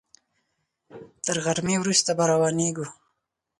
[1.25, 2.85] تر غرمې وروسته به روانېږو.